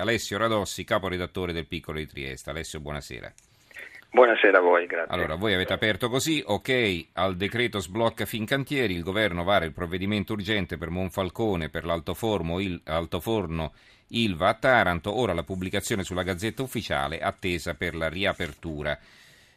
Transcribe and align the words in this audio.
Alessio 0.00 0.38
Radossi, 0.38 0.84
caporedattore 0.84 1.52
del 1.52 1.66
Piccolo 1.66 1.98
di 1.98 2.06
Trieste. 2.06 2.50
Alessio, 2.50 2.80
buonasera. 2.80 3.32
Buonasera 4.12 4.58
a 4.58 4.60
voi, 4.60 4.86
grazie. 4.86 5.14
Allora, 5.14 5.36
voi 5.36 5.54
avete 5.54 5.72
aperto 5.72 6.08
così, 6.08 6.42
ok, 6.44 7.06
al 7.12 7.36
decreto 7.36 7.78
sblocca 7.78 8.24
Fincantieri, 8.24 8.92
il 8.92 9.04
governo 9.04 9.44
vara 9.44 9.64
il 9.64 9.72
provvedimento 9.72 10.32
urgente 10.32 10.76
per 10.76 10.90
Monfalcone, 10.90 11.68
per 11.68 11.84
l'altoforno 11.84 12.58
il, 12.58 12.80
altoforno 12.86 13.72
Ilva 14.08 14.48
a 14.48 14.54
Taranto, 14.54 15.16
ora 15.16 15.32
la 15.32 15.44
pubblicazione 15.44 16.02
sulla 16.02 16.24
Gazzetta 16.24 16.62
Ufficiale 16.62 17.20
attesa 17.20 17.74
per 17.74 17.94
la 17.94 18.08
riapertura. 18.08 18.98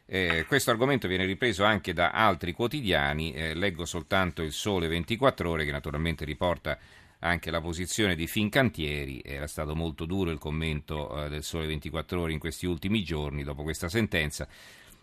Eh, 0.06 0.46
questo 0.48 0.70
argomento 0.70 1.08
viene 1.08 1.26
ripreso 1.26 1.64
anche 1.64 1.92
da 1.92 2.12
altri 2.12 2.52
quotidiani, 2.52 3.34
eh, 3.34 3.54
leggo 3.56 3.86
soltanto 3.86 4.44
il 4.44 4.52
Sole 4.52 4.88
24 4.88 5.50
ore 5.50 5.66
che 5.66 5.72
naturalmente 5.72 6.26
riporta 6.26 6.78
anche 7.24 7.52
la 7.52 7.62
posizione 7.62 8.16
di 8.16 8.28
Fincantieri, 8.28 9.22
era 9.24 9.48
stato 9.48 9.76
molto 9.76 10.06
duro 10.06 10.30
il 10.30 10.38
commento 10.38 11.26
eh, 11.26 11.30
del 11.30 11.44
Sole 11.44 11.66
24 11.68 12.22
ore 12.22 12.34
in 12.34 12.40
questi 12.40 12.66
ultimi 12.66 13.04
giorni 13.04 13.44
dopo 13.44 13.64
questa 13.64 13.88
sentenza. 13.90 14.48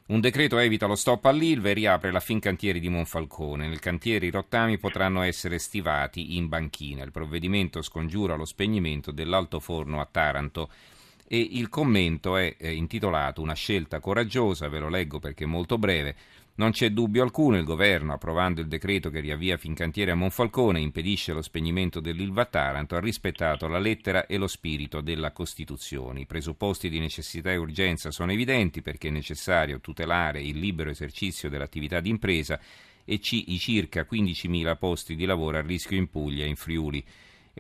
Un 0.07 0.21
decreto 0.21 0.59
evita 0.59 0.87
lo 0.87 0.97
stop 0.97 1.25
all'Ilva 1.27 1.71
e 1.71 1.73
riapre 1.73 2.11
la 2.11 2.21
Fincantieri 2.21 2.81
di 2.81 2.89
Monfalcone. 2.89 3.69
Nel 3.69 3.79
cantiere 3.79 4.27
i 4.27 4.31
rottami 4.31 4.77
potranno 4.77 5.23
essere 5.23 5.59
stivati 5.59 6.37
in 6.37 6.49
banchina. 6.49 7.05
Il 7.05 7.13
provvedimento 7.13 7.81
scongiura 7.81 8.35
lo 8.35 8.45
spegnimento 8.45 9.13
dell'altoforno 9.13 10.01
a 10.01 10.09
Taranto 10.11 10.69
e 11.29 11.39
il 11.39 11.69
commento 11.69 12.37
è 12.37 12.57
intitolato 12.59 13.41
Una 13.41 13.55
scelta 13.55 14.01
coraggiosa, 14.01 14.69
ve 14.69 14.81
lo 14.81 14.89
leggo 14.89 15.21
perché 15.21 15.45
è 15.45 15.47
molto 15.47 15.79
breve. 15.79 16.17
Non 16.61 16.73
c'è 16.73 16.91
dubbio 16.91 17.23
alcuno, 17.23 17.57
il 17.57 17.65
governo, 17.65 18.13
approvando 18.13 18.61
il 18.61 18.69
decreto 18.69 19.09
che 19.09 19.21
riavvia 19.21 19.57
Fincantiere 19.57 20.11
a 20.11 20.15
Monfalcone 20.15 20.79
e 20.79 20.83
impedisce 20.83 21.33
lo 21.33 21.41
spegnimento 21.41 22.01
dell'Ilva 22.01 22.45
Taranto, 22.45 22.97
ha 22.97 23.01
rispettato 23.01 23.67
la 23.67 23.79
lettera 23.79 24.27
e 24.27 24.37
lo 24.37 24.47
spirito 24.47 25.01
della 25.01 25.33
Costituzione. 25.33 26.21
I 26.21 26.27
presupposti 26.27 26.91
di 26.91 26.99
necessità 26.99 27.51
e 27.51 27.57
urgenza 27.57 28.11
sono 28.11 28.33
evidenti 28.33 28.83
perché 28.83 29.09
è 29.09 29.11
necessario 29.11 29.81
tutelare 29.81 30.43
il 30.43 30.59
libero 30.59 30.91
esercizio 30.91 31.49
dell'attività 31.49 32.01
d'impresa 32.01 32.61
e 33.07 33.19
i 33.23 33.59
circa 33.59 34.07
15.000 34.07 34.77
posti 34.77 35.17
di 35.17 35.25
lavoro 35.25 35.57
a 35.57 35.63
rischio 35.63 35.97
in 35.97 36.11
Puglia 36.11 36.45
e 36.45 36.49
in 36.49 36.57
Friuli 36.57 37.03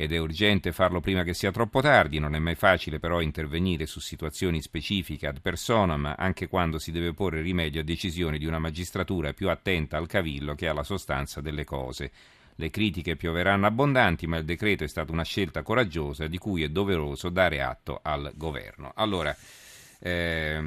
ed 0.01 0.13
è 0.13 0.19
urgente 0.19 0.73
farlo 0.73 1.01
prima 1.01 1.25
che 1.25 1.35
sia 1.35 1.51
troppo 1.51 1.83
tardi, 1.83 2.19
non 2.19 2.35
è 2.35 2.39
mai 2.39 2.55
facile 2.55 2.99
però 2.99 3.21
intervenire 3.21 3.85
su 3.85 4.01
situazioni 4.01 4.63
specifiche 4.63 5.27
ad 5.27 5.43
personam, 5.43 6.15
anche 6.17 6.49
quando 6.49 6.79
si 6.79 6.91
deve 6.91 7.13
porre 7.13 7.43
rimedio 7.43 7.83
a 7.83 7.85
decisioni 7.85 8.39
di 8.39 8.47
una 8.47 8.59
magistratura 8.59 9.35
più 9.35 9.51
attenta 9.51 9.99
al 9.99 10.07
cavillo 10.07 10.55
che 10.55 10.69
alla 10.69 10.85
sostanza 10.85 11.43
delle 11.43 11.65
cose. 11.65 12.13
Le 12.55 12.71
critiche 12.71 13.17
pioveranno 13.17 13.67
abbondanti, 13.67 14.27
ma 14.27 14.39
il 14.39 14.47
decreto 14.47 14.85
è 14.85 14.89
stata 14.89 15.13
una 15.13 15.23
scelta 15.23 15.63
coraggiosa 15.63 16.27
di 16.29 16.39
cui 16.39 16.63
è 16.63 16.71
doveroso 16.71 17.29
dare 17.29 17.61
atto 17.61 18.01
al 18.03 18.33
governo. 18.35 18.93
Allora, 18.95 19.37
eh, 20.03 20.59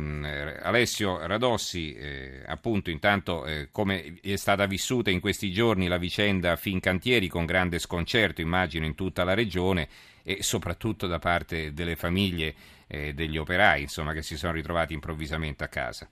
Alessio 0.61 1.25
Radossi, 1.25 1.93
eh, 1.95 2.43
appunto, 2.45 2.89
intanto 2.89 3.45
eh, 3.45 3.69
come 3.71 4.19
è 4.21 4.35
stata 4.35 4.65
vissuta 4.65 5.09
in 5.09 5.19
questi 5.19 5.51
giorni 5.51 5.87
la 5.87 5.97
vicenda 5.97 6.55
Fincantieri 6.55 7.27
con 7.27 7.45
grande 7.45 7.79
sconcerto, 7.79 8.41
immagino, 8.41 8.85
in 8.85 8.95
tutta 8.95 9.23
la 9.23 9.33
regione 9.33 9.87
e 10.23 10.43
soprattutto 10.43 11.07
da 11.07 11.19
parte 11.19 11.73
delle 11.73 11.95
famiglie 11.95 12.53
eh, 12.87 13.13
degli 13.13 13.37
operai, 13.37 13.81
insomma, 13.81 14.13
che 14.13 14.21
si 14.21 14.37
sono 14.37 14.53
ritrovati 14.53 14.93
improvvisamente 14.93 15.63
a 15.63 15.67
casa. 15.67 16.07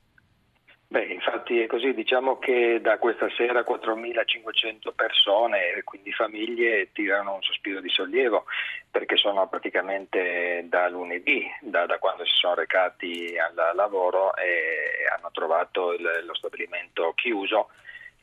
Beh, 0.91 1.05
infatti 1.05 1.57
è 1.59 1.67
così, 1.67 1.93
diciamo 1.93 2.37
che 2.37 2.79
da 2.81 2.97
questa 2.97 3.29
sera 3.37 3.61
4.500 3.61 4.93
persone, 4.93 5.81
quindi 5.85 6.11
famiglie, 6.11 6.89
tirano 6.91 7.35
un 7.35 7.41
sospiro 7.41 7.79
di 7.79 7.87
sollievo 7.87 8.43
perché 8.91 9.15
sono 9.15 9.47
praticamente 9.47 10.65
da 10.67 10.89
lunedì, 10.89 11.47
da, 11.61 11.85
da 11.85 11.97
quando 11.97 12.25
si 12.25 12.33
sono 12.35 12.55
recati 12.55 13.35
al 13.37 13.75
lavoro 13.75 14.35
e 14.35 15.07
hanno 15.15 15.31
trovato 15.31 15.93
il, 15.93 16.23
lo 16.25 16.35
stabilimento 16.35 17.13
chiuso 17.15 17.69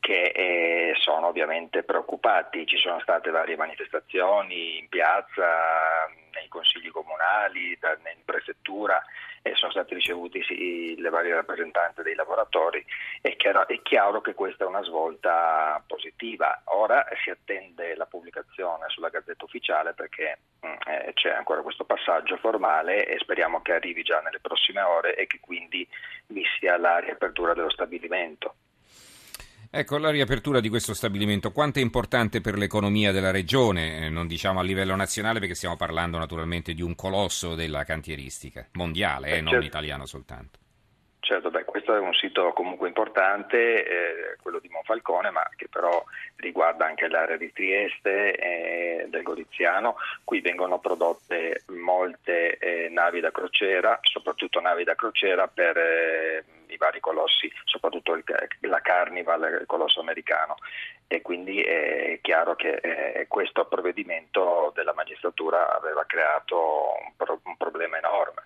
che 0.01 0.33
eh, 0.35 0.95
sono 1.01 1.29
ovviamente 1.29 1.83
preoccupati. 1.83 2.67
Ci 2.67 2.79
sono 2.79 3.01
state 3.01 3.31
varie 3.31 3.57
manifestazioni 3.57 4.79
in 4.79 4.89
piazza, 4.89 6.09
nei 6.33 6.49
consigli 6.49 6.91
comunali, 6.91 7.77
da, 7.81 7.93
in 7.93 8.25
prefettura 8.25 9.03
e 9.43 9.55
sono 9.55 9.71
stati 9.71 9.95
ricevuti 9.95 10.43
sì, 10.43 10.97
le 10.99 11.11
varie 11.11 11.35
rappresentanze 11.35 12.03
dei 12.03 12.15
lavoratori. 12.15 12.85
È 13.21 13.35
chiaro, 13.37 13.67
è 13.67 13.81
chiaro, 13.83 14.21
che 14.21 14.35
questa 14.35 14.65
è 14.65 14.67
una 14.67 14.83
svolta 14.83 15.83
positiva. 15.87 16.63
Ora 16.67 17.07
si 17.23 17.31
attende 17.31 17.95
la 17.97 18.07
pubblicazione 18.07 18.85
sulla 18.89 19.09
Gazzetta 19.09 19.45
Ufficiale 19.45 19.95
perché 19.95 20.39
mm, 20.67 20.73
eh, 20.87 21.13
c'è 21.15 21.31
ancora 21.31 21.63
questo 21.63 21.85
passaggio 21.85 22.37
formale 22.37 23.07
e 23.07 23.19
speriamo 23.19 23.63
che 23.63 23.73
arrivi 23.73 24.03
già 24.03 24.21
nelle 24.21 24.41
prossime 24.41 24.83
ore 24.83 25.15
e 25.17 25.27
che 25.27 25.41
quindi 25.41 25.87
vi 26.27 26.45
sia 26.59 26.77
la 26.77 26.99
riapertura 26.99 27.55
dello 27.55 27.71
stabilimento. 27.71 28.55
Ecco, 29.71 29.99
la 29.99 30.11
riapertura 30.11 30.61
di 30.61 30.71
questo 30.71 30.95
stabilimento, 30.95 31.53
quanto 31.53 31.79
è 31.79 31.83
importante 31.83 32.41
per 32.41 32.57
l'economia 32.57 33.13
della 33.13 33.31
regione, 33.31 34.07
eh, 34.07 34.09
non 34.09 34.27
diciamo 34.27 34.61
a 34.61 34.63
livello 34.63 34.97
nazionale 34.97 35.41
perché 35.41 35.55
stiamo 35.55 35.77
parlando 35.77 36.17
naturalmente 36.17 36.73
di 36.73 36.81
un 36.81 36.95
colosso 36.95 37.55
della 37.55 37.85
cantieristica 37.85 38.67
mondiale, 38.73 39.37
eh, 39.37 39.41
non 39.43 39.53
certo. 39.53 39.67
italiano 39.67 40.07
soltanto. 40.07 40.59
Certo, 41.21 41.51
beh, 41.51 41.65
questo 41.65 41.95
è 41.95 41.99
un 41.99 42.15
sito 42.15 42.53
comunque 42.55 42.89
importante, 42.89 43.85
eh, 43.85 44.37
quello 44.41 44.59
di 44.61 44.71
Monfalcone, 44.71 45.31
ma 45.31 45.47
che 45.55 45.69
però 45.69 46.03
riguarda 46.37 46.87
anche 46.87 47.07
l'area 47.07 47.37
di 47.37 47.53
Trieste 47.53 48.35
e 48.37 49.07
del 49.11 49.23
Goriziano. 49.23 49.97
Qui 50.25 50.41
vengono 50.41 50.79
prodotte 50.79 51.65
molte 51.67 52.57
eh, 52.57 52.89
navi 52.89 53.21
da 53.21 53.31
crociera, 53.31 53.99
soprattutto 54.01 54.61
navi 54.61 54.85
da 54.85 54.95
crociera 54.95 55.47
per 55.49 55.77
eh, 55.77 56.45
i 56.71 56.77
vari 56.77 57.01
colossi, 57.01 57.51
soprattutto 57.65 58.15
il, 58.15 58.25
la 58.61 58.81
Carnival, 58.81 59.59
il 59.61 59.67
colosso 59.67 60.01
americano. 60.01 60.57
E 61.07 61.23
quindi 61.23 61.61
è 61.63 62.19
chiaro 62.21 62.55
che 62.55 62.75
eh, 62.77 63.27
questo 63.29 63.67
provvedimento 63.67 64.73
della 64.75 64.95
magistratura 64.95 65.77
aveva 65.77 66.05
creato 66.07 66.57
un, 67.05 67.13
pro- 67.17 67.41
un 67.45 67.57
problema 67.57 67.99
enorme. 67.99 68.43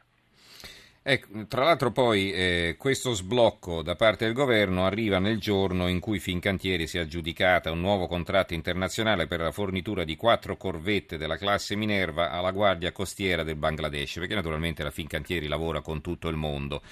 Ecco, 1.04 1.46
tra 1.48 1.64
l'altro 1.64 1.90
poi 1.90 2.30
eh, 2.30 2.76
questo 2.78 3.12
sblocco 3.12 3.82
da 3.82 3.96
parte 3.96 4.24
del 4.24 4.34
governo 4.34 4.86
arriva 4.86 5.18
nel 5.18 5.40
giorno 5.40 5.88
in 5.88 5.98
cui 5.98 6.20
Fincantieri 6.20 6.86
si 6.86 6.96
è 6.96 7.00
aggiudicata 7.00 7.72
un 7.72 7.80
nuovo 7.80 8.06
contratto 8.06 8.54
internazionale 8.54 9.26
per 9.26 9.40
la 9.40 9.50
fornitura 9.50 10.04
di 10.04 10.14
quattro 10.14 10.56
corvette 10.56 11.16
della 11.16 11.36
classe 11.36 11.74
Minerva 11.74 12.30
alla 12.30 12.52
Guardia 12.52 12.92
Costiera 12.92 13.42
del 13.42 13.56
Bangladesh, 13.56 14.18
perché 14.20 14.36
naturalmente 14.36 14.84
la 14.84 14.92
Fincantieri 14.92 15.48
lavora 15.48 15.80
con 15.80 16.00
tutto 16.00 16.28
il 16.28 16.36
mondo. 16.36 16.82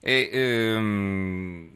E, 0.00 0.30
ehm, 0.32 1.70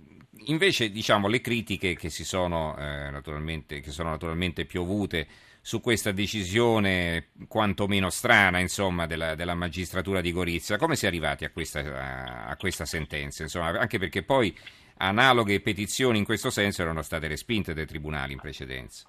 invece 0.46 0.90
diciamo 0.90 1.28
le 1.28 1.40
critiche 1.40 1.94
che, 1.94 2.10
sono, 2.10 2.76
eh, 2.78 3.10
naturalmente, 3.10 3.80
che 3.80 3.90
sono 3.90 4.10
naturalmente 4.10 4.64
piovute 4.64 5.26
su 5.60 5.80
questa 5.80 6.12
decisione 6.12 7.28
quantomeno 7.48 8.10
strana 8.10 8.58
insomma, 8.58 9.06
della, 9.06 9.34
della, 9.34 9.54
magistratura 9.54 10.20
di 10.20 10.32
Gorizia. 10.32 10.76
Come 10.76 10.96
si 10.96 11.06
è 11.06 11.08
arrivati 11.08 11.44
a 11.44 11.50
questa, 11.50 12.46
a 12.46 12.56
questa 12.56 12.84
sentenza? 12.84 13.42
Insomma, 13.42 13.78
anche 13.78 13.98
perché 13.98 14.22
poi 14.22 14.54
analoghe 14.98 15.60
petizioni 15.60 16.18
in 16.18 16.24
questo 16.24 16.50
senso 16.50 16.82
erano 16.82 17.02
state 17.02 17.28
respinte 17.28 17.72
dai 17.72 17.86
tribunali 17.86 18.34
in 18.34 18.40
precedenza. 18.40 19.06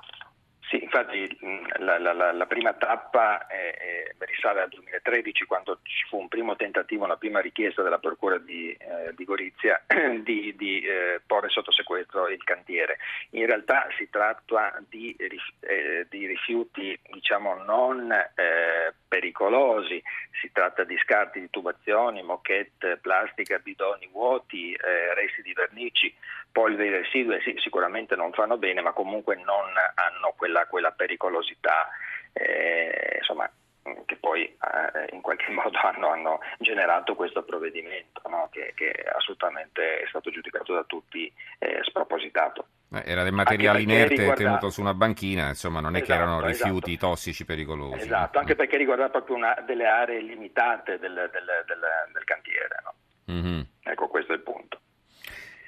Infatti 0.96 1.38
la, 1.80 2.00
la, 2.00 2.32
la 2.32 2.46
prima 2.46 2.72
tappa 2.72 3.48
è, 3.48 3.76
è, 3.78 4.26
risale 4.26 4.62
al 4.62 4.70
2013 4.70 5.44
quando 5.44 5.80
ci 5.84 6.06
fu 6.08 6.18
un 6.18 6.30
primo 6.30 6.56
tentativo, 6.56 7.04
una 7.04 7.18
prima 7.18 7.42
richiesta 7.42 7.84
della 7.84 7.98
Procura 7.98 8.38
di, 8.38 8.72
eh, 8.72 9.14
di 9.14 9.26
Gorizia 9.26 9.84
di, 10.24 10.56
di 10.56 10.80
eh, 10.80 11.22
porre 11.26 11.50
sotto 11.50 11.74
sequestro 11.74 12.30
il 12.30 12.42
cantiere. 12.46 13.00
In 13.32 13.46
realtà 13.46 13.88
si 13.98 14.10
tratta 14.10 14.82
di, 14.88 15.14
eh, 15.18 16.08
di 16.10 16.28
rifiuti 16.28 16.98
diciamo, 17.12 17.56
non 17.66 18.10
eh, 18.12 18.94
pericolosi, 19.16 20.04
si 20.42 20.52
tratta 20.52 20.84
di 20.84 20.98
scarti 20.98 21.40
di 21.40 21.50
tubazioni, 21.50 22.22
moquette, 22.22 22.98
plastica, 22.98 23.60
bidoni 23.60 24.10
vuoti, 24.12 24.74
eh, 24.74 25.14
resti 25.14 25.42
di 25.42 25.54
vernici, 25.54 26.14
polveri 26.52 26.90
residue, 26.90 27.40
sì, 27.42 27.56
sicuramente 27.60 28.18
non 28.18 28.34
fanno 28.34 28.58
bene 28.58 28.82
ma 28.82 28.92
comunque 28.92 29.36
non 29.38 29.72
hanno 29.96 30.34
quella, 30.36 30.66
quella 30.68 30.92
pericolosità. 30.92 31.88
Eh, 32.34 33.16
insomma, 33.20 33.50
che 34.06 34.18
poi 34.18 34.44
eh, 34.44 35.08
in 35.14 35.22
qualche 35.22 35.50
modo 35.56 35.78
hanno, 35.82 36.10
hanno, 36.10 36.40
generato 36.60 37.16
questo 37.16 37.44
provvedimento 37.44 38.22
no? 38.28 38.50
che, 38.52 38.74
che, 38.76 38.92
assolutamente 39.16 40.02
è 40.02 40.08
stato 40.08 40.30
giudicato 40.30 40.74
da 40.74 40.84
tutti 40.84 41.32
eh, 41.60 41.80
spropositato. 41.84 42.68
Eh, 42.96 43.04
era 43.06 43.24
del 43.24 43.34
materiale 43.34 43.82
inerte 43.82 44.16
riguarda... 44.16 44.44
tenuto 44.44 44.70
su 44.70 44.82
una 44.82 44.94
banchina, 44.94 45.50
insomma 45.50 45.82
non 45.82 45.96
è 45.96 46.02
esatto, 46.02 46.12
che 46.12 46.18
erano 46.18 46.38
esatto, 46.46 46.48
rifiuti 46.48 46.92
esatto. 46.92 47.08
tossici 47.08 47.46
pericolosi. 47.46 48.04
Esatto, 48.06 48.40
anche 48.40 48.56
perché 48.56 48.78
riguarda 48.78 49.10
proprio 49.10 49.36
una 49.36 49.56
delle 49.66 49.86
aree 49.86 50.22
limitate 50.22 50.98
del, 51.00 51.14
del, 51.14 51.64
del, 51.66 51.80
del 52.14 52.24
cantiere. 52.24 52.76
No? 52.84 53.34
Mm-hmm. 53.34 53.62
Ecco, 53.84 54.08
questo 54.08 54.32
è 54.32 54.36
il 54.36 54.42
punto. 54.42 54.80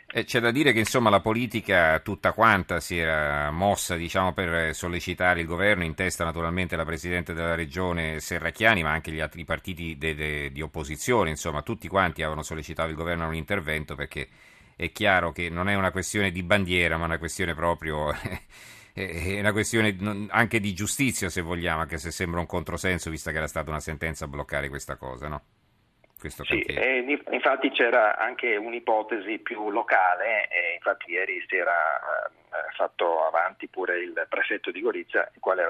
Eh, 0.09 0.23
c'è 0.23 0.39
da 0.39 0.51
dire 0.51 0.71
che 0.71 0.79
insomma 0.79 1.09
la 1.09 1.19
politica 1.19 1.99
tutta 1.99 2.31
quanta 2.31 2.79
si 2.79 2.97
era 2.97 3.51
mossa 3.51 3.95
diciamo, 3.95 4.31
per 4.31 4.73
sollecitare 4.73 5.41
il 5.41 5.45
governo, 5.45 5.83
in 5.83 5.95
testa 5.95 6.23
naturalmente 6.23 6.77
la 6.77 6.85
Presidente 6.85 7.33
della 7.33 7.55
Regione 7.55 8.21
Serracchiani, 8.21 8.83
ma 8.83 8.91
anche 8.91 9.11
gli 9.11 9.19
altri 9.19 9.43
partiti 9.43 9.97
de, 9.97 10.15
de, 10.15 10.51
di 10.51 10.61
opposizione, 10.61 11.29
insomma 11.29 11.61
tutti 11.61 11.89
quanti 11.89 12.21
avevano 12.21 12.41
sollecitato 12.41 12.89
il 12.89 12.95
governo 12.95 13.25
a 13.25 13.27
un 13.27 13.35
intervento 13.35 13.95
perché 13.95 14.29
è 14.77 14.91
chiaro 14.91 15.31
che 15.33 15.49
non 15.49 15.67
è 15.67 15.75
una 15.75 15.91
questione 15.91 16.31
di 16.31 16.43
bandiera, 16.43 16.97
ma 16.97 17.05
una 17.05 17.17
questione 17.17 17.53
proprio... 17.53 18.13
è 18.93 19.39
una 19.39 19.51
questione 19.51 20.27
anche 20.29 20.59
di 20.59 20.73
giustizia, 20.73 21.29
se 21.29 21.41
vogliamo, 21.41 21.81
anche 21.81 21.97
se 21.97 22.11
sembra 22.11 22.39
un 22.39 22.45
controsenso, 22.45 23.09
vista 23.09 23.31
che 23.31 23.37
era 23.37 23.47
stata 23.47 23.69
una 23.69 23.79
sentenza 23.79 24.25
a 24.25 24.27
bloccare 24.27 24.69
questa 24.69 24.95
cosa, 24.95 25.27
no? 25.27 25.43
Questo 26.19 26.43
sì, 26.43 26.61
eh, 26.61 27.21
infatti 27.31 27.69
c'era 27.71 28.17
anche 28.17 28.55
un'ipotesi 28.55 29.39
più 29.39 29.69
locale 29.69 30.47
e 30.47 30.73
infatti 30.75 31.11
ieri 31.11 31.43
si 31.47 31.55
era 31.55 31.73
eh, 31.73 32.75
fatto 32.75 33.25
avanti 33.25 33.67
pure 33.67 33.99
il 33.99 34.25
prefetto 34.29 34.71
di 34.71 34.81
Gorizia 34.81 35.29
il 35.33 35.39
quale 35.39 35.63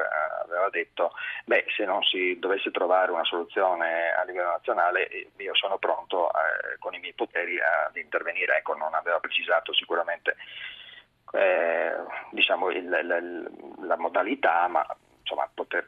aveva 0.43 0.69
detto 0.69 1.11
beh 1.45 1.65
se 1.75 1.85
non 1.85 2.01
si 2.03 2.37
dovesse 2.39 2.71
trovare 2.71 3.11
una 3.11 3.25
soluzione 3.25 4.13
a 4.13 4.23
livello 4.23 4.51
nazionale 4.51 5.07
eh, 5.07 5.29
io 5.37 5.55
sono 5.55 5.77
pronto 5.77 6.29
eh, 6.29 6.77
con 6.79 6.93
i 6.93 6.99
miei 6.99 7.13
poteri 7.13 7.57
ad 7.59 7.95
intervenire. 7.95 8.57
Ecco 8.57 8.75
non 8.75 8.93
aveva 8.93 9.19
precisato 9.19 9.73
sicuramente 9.73 10.35
eh, 11.33 11.91
diciamo 12.31 12.69
il, 12.69 12.87
la, 12.87 13.19
la, 13.85 13.97
modalità 13.97 14.67
ma 14.67 14.85
insomma 15.19 15.49
poter, 15.53 15.87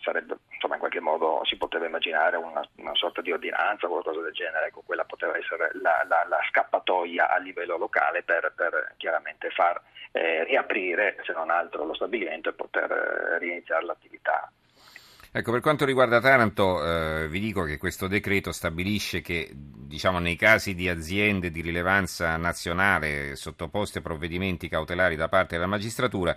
sarebbe 0.00 0.36
insomma 0.66 0.74
in 0.74 0.80
qualche 0.80 1.00
modo 1.00 1.40
si 1.44 1.56
poteva 1.56 1.86
immaginare 1.86 2.36
una, 2.36 2.66
una, 2.76 2.94
sorta 2.94 3.22
di 3.22 3.32
ordinanza 3.32 3.86
o 3.86 3.90
qualcosa 3.90 4.20
del 4.20 4.32
genere, 4.32 4.66
ecco, 4.66 4.82
quella 4.84 5.04
poteva 5.04 5.36
essere 5.36 5.70
la, 5.80 6.04
la, 6.08 6.26
la 6.28 6.38
scappatoia 6.50 7.30
a 7.30 7.38
livello 7.38 7.76
locale 7.76 8.22
per, 8.22 8.52
per 8.54 8.94
chiaramente 8.96 9.50
far 9.50 9.80
eh, 10.12 10.44
riaprire, 10.44 11.16
se 11.24 11.32
non 11.32 11.50
altro, 11.50 11.84
lo 11.84 11.94
stabilimento 11.94 12.50
e 12.50 12.52
poter 12.52 12.90
eh, 12.90 13.38
riniziare 13.38 13.84
l'attività. 13.84 14.50
Ecco, 15.32 15.52
per 15.52 15.60
quanto 15.60 15.84
riguarda 15.84 16.20
Taranto, 16.20 16.82
eh, 16.82 17.28
vi 17.28 17.40
dico 17.40 17.62
che 17.64 17.76
questo 17.76 18.08
decreto 18.08 18.52
stabilisce 18.52 19.20
che 19.20 19.50
diciamo, 19.52 20.18
nei 20.18 20.36
casi 20.36 20.74
di 20.74 20.88
aziende 20.88 21.50
di 21.50 21.60
rilevanza 21.60 22.36
nazionale 22.38 23.36
sottoposte 23.36 23.98
a 23.98 24.02
provvedimenti 24.02 24.68
cautelari 24.68 25.14
da 25.14 25.28
parte 25.28 25.56
della 25.56 25.66
magistratura, 25.66 26.34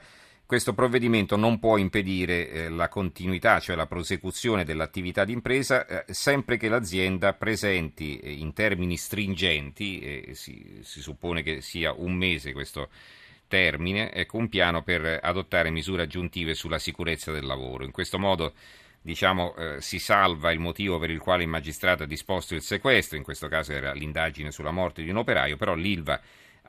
questo 0.49 0.73
provvedimento 0.73 1.35
non 1.35 1.59
può 1.59 1.77
impedire 1.77 2.49
eh, 2.49 2.69
la 2.69 2.89
continuità, 2.89 3.59
cioè 3.59 3.75
la 3.75 3.85
prosecuzione 3.85 4.65
dell'attività 4.65 5.23
d'impresa, 5.23 5.85
eh, 5.85 6.11
sempre 6.11 6.57
che 6.57 6.69
l'azienda 6.69 7.33
presenti 7.33 8.17
eh, 8.17 8.31
in 8.31 8.51
termini 8.53 8.97
stringenti, 8.97 10.33
si, 10.33 10.79
si, 10.81 11.01
suppone 11.01 11.43
che 11.43 11.61
sia 11.61 11.93
un 11.93 12.15
mese 12.15 12.51
questo 12.51 12.89
termine, 13.47 14.11
ecco, 14.11 14.37
un 14.37 14.49
piano 14.49 14.81
per 14.81 15.19
adottare 15.21 15.69
misure 15.69 16.01
aggiuntive 16.01 16.55
sulla 16.55 16.79
sicurezza 16.79 17.31
del 17.31 17.45
lavoro. 17.45 17.83
In 17.83 17.91
questo 17.91 18.17
modo 18.17 18.53
diciamo, 19.03 19.55
eh, 19.55 19.81
si 19.81 19.99
salva 19.99 20.51
il 20.51 20.59
motivo 20.59 20.97
per 20.97 21.11
il 21.11 21.19
quale 21.19 21.43
il 21.43 21.49
magistrato 21.49 22.01
ha 22.01 22.07
disposto 22.07 22.55
il 22.55 22.63
sequestro, 22.63 23.17
in 23.17 23.23
questo 23.23 23.47
caso 23.47 23.71
era 23.71 23.93
l'indagine 23.93 24.49
sulla 24.49 24.71
morte 24.71 25.03
di 25.03 25.11
un 25.11 25.17
operaio, 25.17 25.57
però 25.57 25.75
l'ILVA 25.75 26.19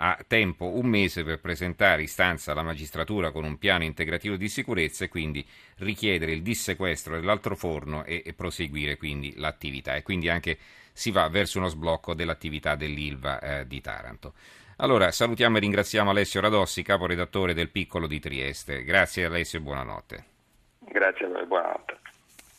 ha 0.02 0.18
tempo 0.26 0.64
un 0.64 0.86
mese 0.86 1.24
per 1.24 1.40
presentare 1.40 2.02
istanza 2.02 2.52
alla 2.52 2.62
magistratura 2.62 3.30
con 3.30 3.44
un 3.44 3.58
piano 3.58 3.84
integrativo 3.84 4.36
di 4.36 4.48
sicurezza 4.48 5.04
e 5.04 5.08
quindi 5.08 5.46
richiedere 5.78 6.32
il 6.32 6.40
dissequestro 6.40 7.16
dell'altro 7.16 7.54
forno 7.54 8.04
e, 8.04 8.22
e 8.24 8.32
proseguire 8.32 8.96
quindi 8.96 9.34
l'attività 9.36 9.96
e 9.96 10.02
quindi 10.02 10.30
anche 10.30 10.56
si 10.92 11.10
va 11.10 11.28
verso 11.28 11.58
uno 11.58 11.68
sblocco 11.68 12.14
dell'attività 12.14 12.76
dell'Ilva 12.76 13.40
eh, 13.40 13.66
di 13.66 13.80
Taranto. 13.82 14.32
Allora 14.76 15.10
salutiamo 15.10 15.58
e 15.58 15.60
ringraziamo 15.60 16.08
Alessio 16.08 16.40
Radossi, 16.40 16.82
caporedattore 16.82 17.52
del 17.52 17.68
Piccolo 17.68 18.06
di 18.06 18.18
Trieste. 18.18 18.82
Grazie 18.84 19.26
Alessio 19.26 19.58
e 19.58 19.62
buonanotte. 19.62 20.24
Grazie 20.78 21.26
a 21.26 21.28
voi, 21.28 21.46
buonanotte. 21.46 21.98